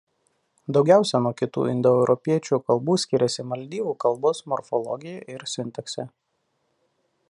Daugiausia 0.77 1.19
nuo 1.25 1.31
kitų 1.41 1.65
indoeuropiečių 1.73 2.59
kalbų 2.71 2.97
skiriasi 3.05 3.47
maldyvų 3.53 3.95
kalbos 4.07 4.45
morfologija 4.55 5.23
ir 5.37 5.47
sintaksė. 5.57 6.09